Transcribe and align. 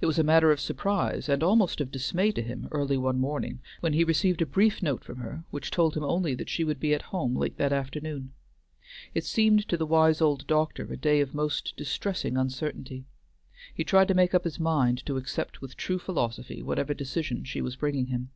It 0.00 0.06
was 0.06 0.18
a 0.18 0.24
matter 0.24 0.50
of 0.50 0.58
surprise, 0.58 1.28
and 1.28 1.40
almost 1.40 1.80
of 1.80 1.92
dismay 1.92 2.32
to 2.32 2.42
him 2.42 2.66
early 2.72 2.96
one 2.96 3.20
morning, 3.20 3.60
when 3.78 3.92
he 3.92 4.02
received 4.02 4.42
a 4.42 4.44
brief 4.44 4.82
note 4.82 5.04
from 5.04 5.18
her 5.18 5.44
which 5.52 5.70
told 5.70 5.96
him 5.96 6.02
only 6.02 6.34
that 6.34 6.48
she 6.48 6.64
should 6.64 6.80
be 6.80 6.92
at 6.94 7.02
home 7.14 7.36
late 7.36 7.56
that 7.56 7.72
afternoon. 7.72 8.32
It 9.14 9.22
seemed 9.24 9.68
to 9.68 9.76
the 9.76 9.86
wise 9.86 10.20
old 10.20 10.48
doctor 10.48 10.82
a 10.92 10.96
day 10.96 11.20
of 11.20 11.32
most 11.32 11.74
distressing 11.76 12.36
uncertainty. 12.36 13.04
He 13.72 13.84
tried 13.84 14.08
to 14.08 14.14
make 14.14 14.34
up 14.34 14.42
his 14.42 14.58
mind 14.58 15.06
to 15.06 15.16
accept 15.16 15.60
with 15.60 15.76
true 15.76 16.00
philosophy 16.00 16.60
whatever 16.60 16.92
decision 16.92 17.44
she 17.44 17.60
was 17.62 17.76
bringing 17.76 18.06
him. 18.06 18.30